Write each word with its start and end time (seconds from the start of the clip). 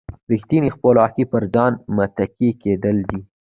ریښتینې 0.31 0.69
خپلواکي 0.75 1.23
پر 1.31 1.43
ځان 1.53 1.71
متکي 1.95 2.49
کېدل 2.61 2.97
دي. 3.09 3.19